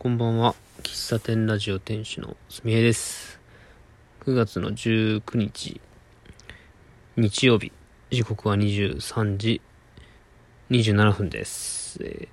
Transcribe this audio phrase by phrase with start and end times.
[0.00, 0.54] こんばんは。
[0.84, 3.40] 喫茶店ラジオ店主のすみえです。
[4.20, 5.80] 9月の19日、
[7.16, 7.72] 日曜日、
[8.08, 9.60] 時刻は23時
[10.70, 11.98] 27分です。
[12.04, 12.28] え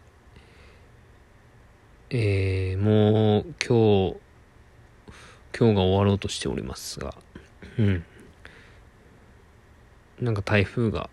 [2.12, 4.18] ーえーもう今日、
[5.58, 7.16] 今日が終わろうとしておりますが、
[7.80, 8.06] うん。
[10.22, 11.10] なんか台風が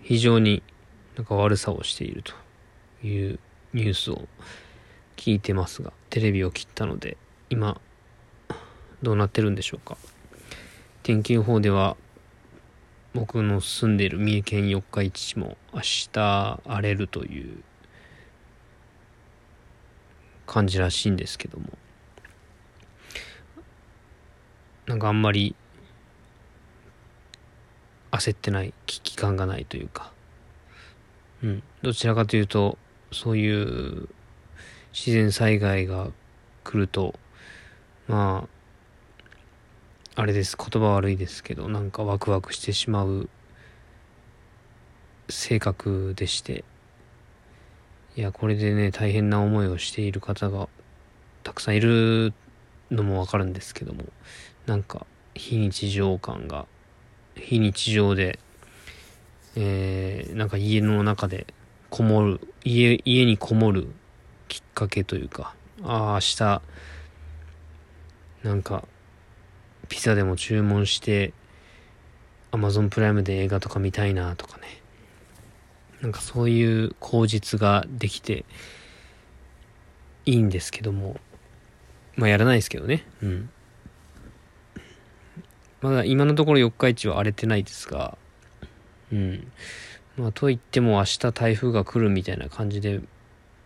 [0.00, 0.62] 非常に
[1.16, 2.32] なんか悪さをしていると
[3.06, 3.38] いう
[3.74, 4.26] ニュースを
[5.20, 7.18] 聞いてますがテレビを切ったので
[7.50, 7.78] 今
[9.02, 9.98] どうなってるんでしょうか。
[11.02, 11.98] 天気予報では
[13.12, 15.80] 僕の住んでいる三重県四日市市も明
[16.10, 17.62] 日荒れるという
[20.46, 21.66] 感じらしいんですけども。
[24.86, 25.54] なんかあんまり
[28.10, 30.12] 焦ってない危機感がないというか。
[31.42, 31.62] うん。
[31.82, 32.78] どちらかというと
[33.12, 34.08] そういう
[34.92, 36.08] 自然災害が
[36.64, 37.14] 来ると
[38.08, 38.48] ま
[40.16, 43.28] ああれです言葉悪いですけどなんかワクワクしてしまう
[45.28, 46.64] 性格でして。
[48.16, 50.68] いやこれでね大変な思いをしている方が
[51.44, 52.34] たくさんいる
[52.90, 54.02] のもわかるんですけども
[54.66, 56.66] なんか非日常感が
[57.36, 58.38] 非日常で
[59.56, 61.46] えー、なんか家の中で
[61.88, 63.88] こもる家家にこもる
[64.50, 66.62] きっかけというかああ明日
[68.42, 68.84] なんか
[69.88, 71.32] ピザでも注文して
[72.50, 74.82] アマゾンプライムで映画とか見たいなとかね。
[76.00, 78.44] なんかそういう口実ができて
[80.26, 81.20] いいんですけども。
[82.16, 83.06] まあやらないですけどね。
[83.22, 83.50] うん。
[85.80, 88.18] まだ今のところ四日市は荒れてないですが
[89.12, 89.52] うん。
[90.16, 93.00] まあといっても明日台風が来るみたいな感じで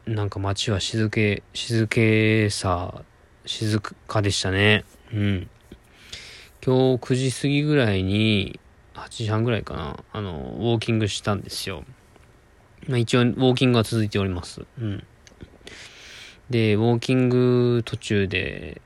[0.06, 3.02] なんか街は静け、静けさ、
[3.46, 4.84] 静かでしたね。
[5.14, 5.48] うん。
[6.62, 8.60] 今日9時過ぎぐらいに、
[8.92, 11.84] 8時半ぐらいかな、あの、ウォーキングしたんですよ。
[12.86, 14.66] まあ一応、ウォーキングは続いております。
[14.78, 15.02] うん。
[16.50, 18.82] で、ウォーキング途中で、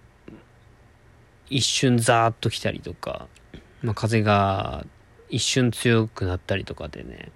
[1.51, 3.27] 一瞬ザーッと来たりとか、
[3.83, 4.87] まあ風が
[5.31, 7.33] 一瞬強くなったりとかでね、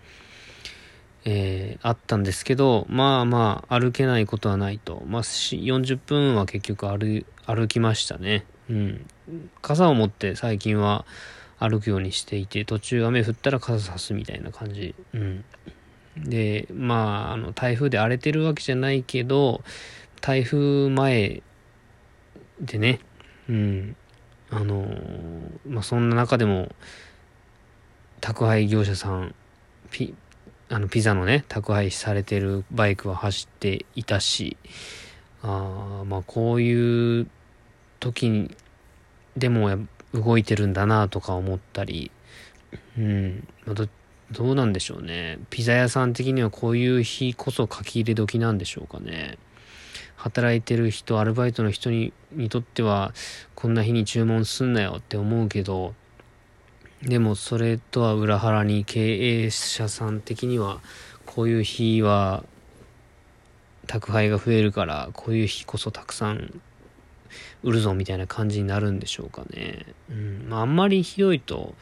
[1.25, 5.03] えーあったんですけど、まあまあ、歩けないことはないと。
[5.07, 8.45] まあ、40分は結局歩、歩きましたね。
[8.71, 9.07] うん。
[9.63, 11.05] 傘を持って最近は
[11.59, 14.95] 歩くようにしていて、途中雨降ったら傘さすみたいな感じ。
[15.15, 15.45] うん。
[16.17, 19.63] で、まあ、あの、台風で荒れてるわけじゃないけど、
[20.21, 21.43] 台風前
[22.61, 23.01] でね、
[23.49, 23.97] うん。
[24.51, 24.87] あの
[25.67, 26.75] まあ、そんな中でも、
[28.21, 29.35] 宅配業者さん、
[29.91, 30.15] ピ、
[30.73, 34.57] あのピザのね宅配されてるバイクは走っていたし
[35.43, 37.29] あまあこういう
[38.01, 38.57] 時に
[39.37, 39.71] でも
[40.15, 42.11] 動いてるんだなとか思ったり
[42.97, 43.49] うん。
[43.67, 43.89] まど
[44.31, 45.39] どうなんでしょうね。
[45.51, 49.39] ピザ屋さん的にはこういう日こそ書き入れ時なんでしょうかね。
[50.17, 53.13] 働いてる人アルバイトの人ににとっては
[53.55, 55.95] こんな日に注文すんなよって思うけど
[57.03, 60.81] でもそれとは裏腹に経営者さん的には
[61.27, 62.45] こういう日は
[63.87, 66.61] 宅配が増えるからこういう日こそたくさん
[67.63, 69.87] 売るぞみたいな感じになるんでしょうかね。
[70.11, 70.47] うん。
[70.49, 71.75] まああんまりひどいと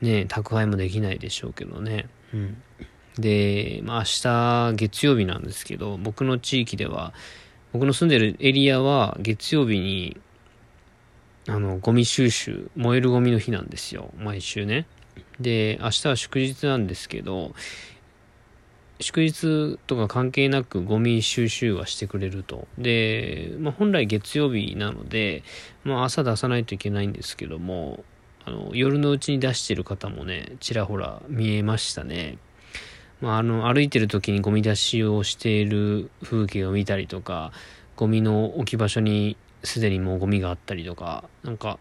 [0.00, 2.08] ね、宅配もできないでしょうけどね。
[2.34, 2.62] うん。
[3.18, 7.14] で、まあ明日月曜日なんですけど、僕の地域では、
[7.72, 10.20] 僕の住んでるエリアは月曜日に
[11.48, 14.12] あの、ゴミ収集、燃えるゴミの日なんですよ。
[14.16, 14.86] 毎週ね。
[15.40, 17.54] で、明日は祝日なんですけど、
[19.00, 22.68] 祝日とか関係なくゴミ収集はしてくれると。
[22.78, 25.42] で、まあ、本来月曜日なので、
[25.82, 28.04] まあ、朝出さないといけないんですけども、
[28.44, 32.38] あの、夜のうちに出してる方もね、ちらほら見えましたね。
[33.20, 37.52] まあ、あの、歩いてる時にゴミ出しをしている風景を見たりとか、
[37.96, 41.78] ゴミの置き場所にすでにもうゴミがあったりとか、なんか、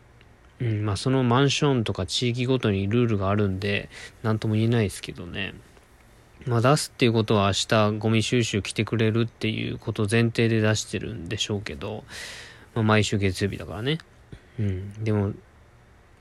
[0.59, 3.89] うん、まあそのマンションとか地域ごとにルールがあるんで、
[4.23, 5.53] なんとも言えないですけどね。
[6.45, 12.03] まあ出すっていうことは明日ゴミ収集来てくれるっていうこと前提で出してるんでしょうけど、
[12.75, 13.97] まあ毎週月曜日だからね。
[14.59, 15.33] うん、でも、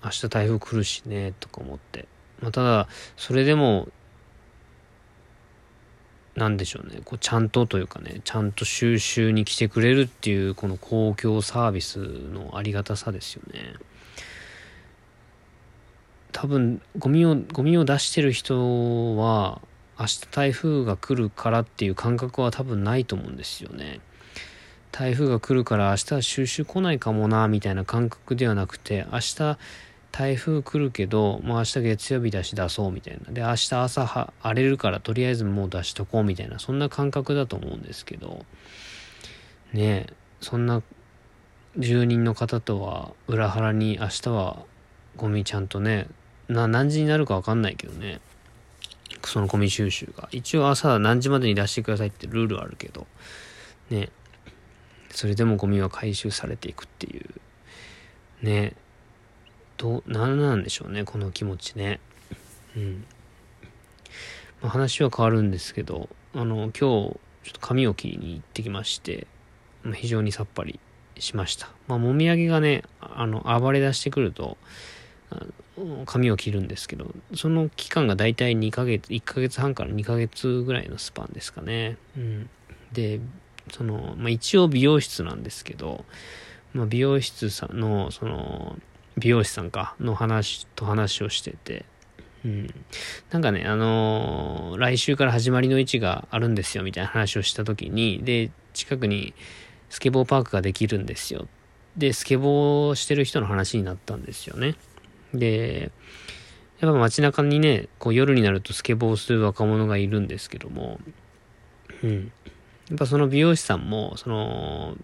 [0.02, 2.06] 明日台風来るしね、とか思って。
[2.40, 3.88] まあただ、それでも、
[6.36, 13.74] なんでしょうね、こうちゃんとというかね、ちゃんと収集に来てくれるっていう、この公共サービスのありがたさですよね。
[16.32, 19.60] 多分、ゴミを、ゴミを出してる人は、
[19.98, 24.00] 明日台風が来るからっていう感覚は多分ないと思うんですよね。
[24.92, 29.58] 台風が来るから明日は収集来ないかもなみたいな感覚ではなくて明日
[30.12, 33.32] 台風来るけどもう明日月曜日だし出そうみたいな。
[33.32, 38.44] で明日朝は荒れるからとりあえずもう出しとこうみたいなそんな感覚だと思うんですけど。
[39.72, 40.82] ねえそんな
[41.76, 44.64] 住人の方とは裏腹に明日は
[45.16, 46.08] ゴミちゃんとね
[46.48, 48.20] な何時になるか分かんないけどね。
[49.24, 50.28] そのゴミ収集が。
[50.32, 53.06] 一応朝は何時までに出してくださいってルールあるけど。
[53.90, 54.08] ね。
[54.08, 54.10] え
[55.10, 57.26] それでもゴミは回収されていくっていう。
[58.42, 58.52] ね。
[58.52, 58.74] え
[59.80, 62.00] どう何なんでしょうねこの気持ちね
[62.76, 63.04] うん、
[64.60, 67.18] まあ、話は変わるんですけどあの今日ちょ
[67.48, 69.26] っと髪を切りに行ってきまして
[69.82, 70.78] ま非常にさっぱり
[71.20, 71.70] しました。
[71.86, 74.56] まあ、もみあげがね、あの、暴れ出してくると、
[76.06, 81.96] 髪を切るんですけど、その期間がだいたい2ヶ月、1ヶ月半から2ヶ月ぐらいのスパンですかね。
[82.16, 82.50] うん。
[82.92, 83.20] で、
[83.72, 86.04] その、まあ、一応美容室なんですけど、
[86.72, 88.78] まあ、美容室さんの、その、
[89.20, 91.84] 美容師さんか、の話と話をしてて、
[92.44, 92.75] うん。
[93.31, 99.34] なんかね、あのー、来週から始まりの位置があるんですよ、みたいな話をした時に、で、近くに、
[99.90, 101.49] スケボーパークができるんですよ。
[101.96, 104.76] で、スケボーしてる人の話になったんですよね。
[105.34, 105.90] で、
[106.81, 110.99] やっぱ街中にね、こう夜になるとスケボーする若者がいるんですけども、
[112.02, 112.32] うん。
[112.88, 114.96] やっぱその美容師さんも、その、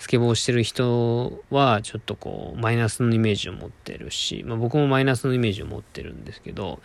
[0.00, 6.80] スケボーしてる人はちょっとこうマイナスのイメージを持ってるし、まあ、僕もマイナスのイメージを持ってるんですけど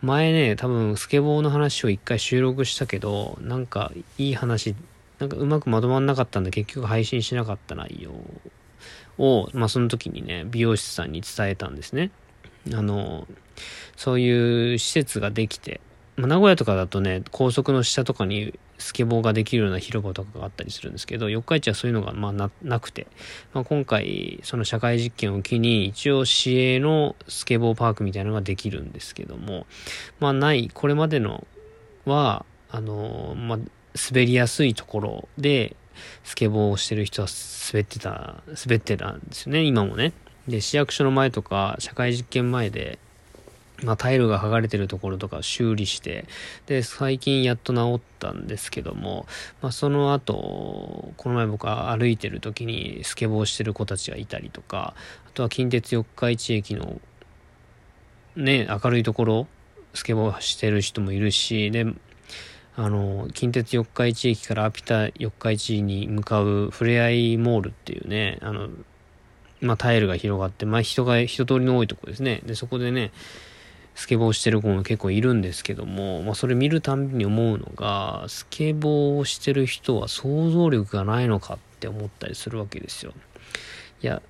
[0.00, 4.74] 前ね多分スケボーの話を一回収録したけどなんかいい話
[5.18, 8.12] なんかうまくまとまんなかったんで結局配信しなかった内容
[9.18, 12.10] を、まあその時にね、美容師さんに伝えたんですね。
[12.72, 13.26] あの、
[13.96, 15.80] そういう施設ができて、
[16.16, 23.06] まあ、名古屋とかだとね、高速の下とかにスケボーができるような広場とかがあったりするんですけど、四日市はそういうのがまあななくて、
[23.54, 29.66] まあ、今回その社会実験を機に一応市営のスケボーパークみたいなのができるんですけども、
[30.20, 31.46] まあない、これまでの
[32.04, 33.58] は、あの、まあ
[34.10, 35.76] 滑りやすいところで、
[36.24, 37.28] スケボーをしてる人は
[37.72, 40.12] 滑ってた、滑ってたんですよね、今もね。
[40.48, 42.98] で、市役所の前とか、社会実験前で、
[43.84, 46.26] まあ、タイルが剥がれてるところとか修理して、
[46.66, 49.26] で、最近やっと治ったんですけども、
[49.60, 54.94] まあ、その後、この前僕は歩いてる時にスケボーしてる子たちがいたりとか、
[55.26, 57.00] あとは近鉄四日市駅の、
[58.36, 59.46] ね、明るいところ、
[59.94, 61.86] スケボーしてる人もいるし、で、
[62.74, 68.70] あの、近鉄四日市駅からアピタ四日市に向かうふれあいモールっていうね、あの、
[69.60, 72.40] まあ、タイルが広がって、まあ、人が、人通りの多いとこですね。
[72.46, 73.12] で、そこでね、
[73.94, 83.12] スケボーしてる子も結構いるんですけども、まあ、それ見るたんびに思うのが、スケボーをしてる人は想像力がないのかって思ったりするわけですよ。
[84.02, 84.22] いや、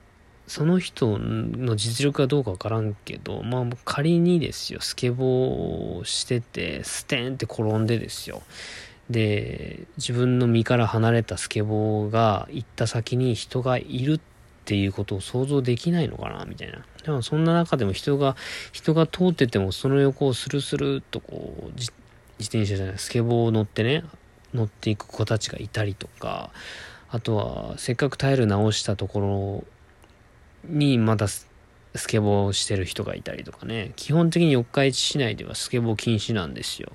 [0.46, 8.42] その人の実力かどうかわからんけど、まあ仮にですよ、スケボーしてて、ステンって転んでですよ。
[9.08, 14.20] で、自分の身から離れたスケボーが行った先に人がいるっ
[14.64, 16.84] ていうことを想像できないのかな、みたいな。
[17.04, 18.36] でもそんな中でも人が、
[18.72, 21.92] 人が通っててもその横をスルスルっとこう、自
[22.40, 24.04] 転車じゃない、スケボーを乗ってね、
[24.54, 26.50] 乗っていく子たちがいたりとか、
[27.10, 29.64] あとは、せっかくタイル直したとこ
[30.64, 31.48] ろにまたス
[32.06, 36.92] ケボーをしてる人がいたりとかね、基本的に四日市市内ではスケボー禁止なんですよ。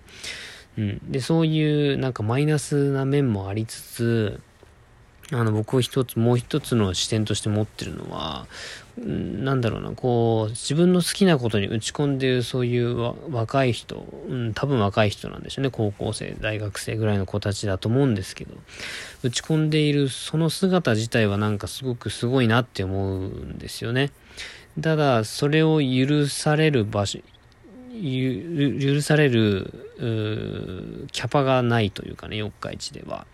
[0.78, 1.12] うん。
[1.12, 4.42] で、そういうなんかマイナスな面もありつつ、
[5.32, 8.48] あの、僕を一つ、もう一つの視点として持ってるのは、
[9.06, 12.98] なんだろうな、こう、自分の好きなことに打ち込んでいるそういう
[13.32, 15.70] 若い人、うん、多分若い人なんでしょうね。
[15.70, 18.56] 高校生、大学生ぐらいの子たちだと思うんですけど、
[19.24, 24.12] 打ち込んでいるその姿自体はなんかすごくすごいなって思うんですよね。
[24.82, 27.20] ただ、それを許される場所、
[27.92, 29.74] 許される、
[31.12, 33.28] キャパがないというかね、四日市では。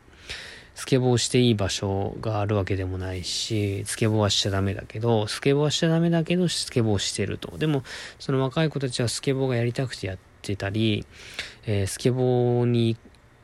[0.75, 7.57] スケボーしていい場所があるわけでもないし、スケボーはしちゃダメだけど、スケボーはしちゃダメだけど、スケボーしてると。
[7.57, 7.83] でも、
[8.19, 11.05] その若い子たちはスケボーがやりたくてやってたり、
[11.65, 12.97] えー、スケボーに、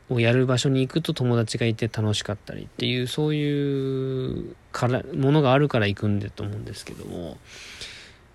[0.08, 7.38] をやる場所に行くと友達がいて楽しかったりっていう、そういうから、ものがあるから行くんだと思うんですけども、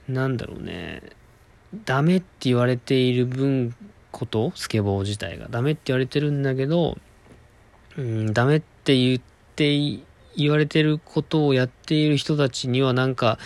[0.08, 1.02] なんだろうね、
[1.84, 3.75] ダメって言われている分
[4.12, 6.98] こと、スケボー自体がダメって言われてるんだけど、
[7.98, 9.22] うん、ダメってって言っ
[9.56, 10.00] て
[10.38, 13.39] 言われてることをやっている人たちにはなんか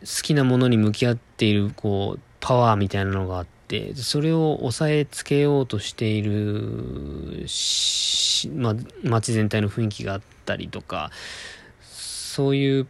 [0.00, 7.46] 好きなものに向き合っているこうパワーみたいなのがあって、それを抑えつけようとしている
[8.52, 11.10] ま、街全体の雰囲気があったりとか、
[11.80, 12.86] そういう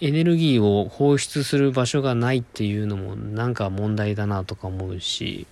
[0.00, 5.46] エネルギーを放出する場所がないっていうのもなんか問題だなとか思うし、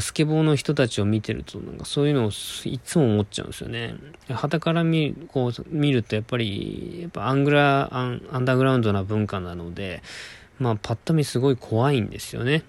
[0.00, 2.30] スケボーの人たちを見てると、なんかそういうのを
[2.64, 3.94] いつも思っちゃうんですよね。
[4.28, 10.02] 旗から見こう見ると、やっぱり、やっぱアングラアン、アンダーグラウンドな文化なので、
[10.58, 12.62] まあ、パッと見すごい怖いんですよね。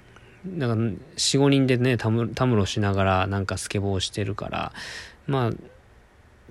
[0.45, 4.73] だから、4、5人でね、たむ、ろしながらなんかスケボーしてるから、
[5.27, 5.51] まあ、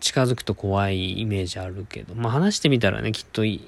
[0.00, 3.60] 近づくと怖いイメージあるけど、まあ話してみたらね、きっとい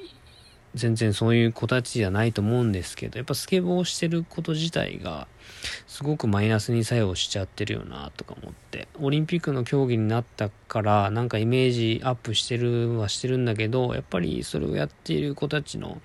[0.75, 5.29] 全然そういう子たちじゃないと思うんですけど、やっぱスケボーをしてること自体が、
[5.87, 16.01] すごくマイナスに作用しちゃってるよなとか思って、オリンピックの競技になったから、なんかイメージアップしてるはしてるんだけど、やっぱりそれをやっている子たちの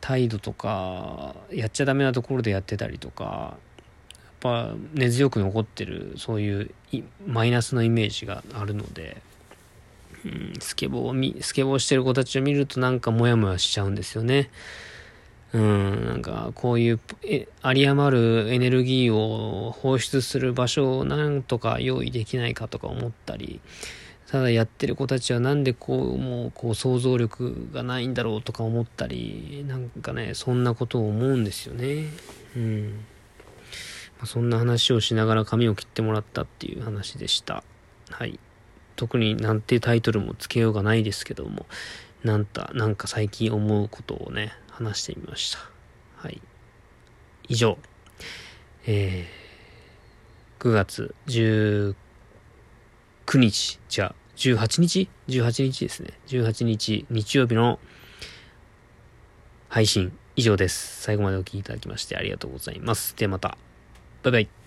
[0.00, 3.56] 態度とか、やっちゃダメなところでやってたりとか、やっ
[4.40, 6.70] ぱ根強く残ってる、そういう
[7.26, 9.22] マイナスのイメージがあるので、
[10.60, 14.50] スケボーを見、スケボーしてる子たちを見るとなんかモヤモヤしちゃうんですよね。
[15.52, 23.60] うん、なんかこういうえ有り余るエネルギーを放出する場所をなんとか用意できないかとか思ったり、
[24.32, 32.06] ただやってる子たちはなんでこう、もうこう想像力がないんだろうとか思ったり、なんかね、そんなことを思うんですよね。
[32.56, 33.04] うん。
[34.16, 37.62] まあ、そんな話をしながら髪を切ってもらったっていう話でした。
[38.08, 38.40] はい。
[39.02, 41.66] 特になんてタイトルもつけようがないですけども、
[42.22, 45.58] なんた、なんか最近思うことをね、話してみました。
[46.14, 46.40] はい。
[47.48, 47.78] 以上。
[48.86, 51.96] えー、9月19
[53.34, 56.10] 日、じゃあ、18日 ?18 日ですね。
[56.28, 57.80] 18日、日曜日の
[59.68, 61.02] 配信以上です。
[61.02, 63.16] 最後までお聴きいただきましてありがとうございます。
[63.16, 63.58] ではまた。
[64.22, 64.61] バイバイ。